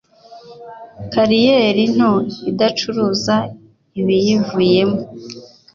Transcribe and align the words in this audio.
kariyeri 1.11 1.83
nto 1.95 2.11
idacuruza 2.51 3.35
ibiyivuyemo 3.99 4.99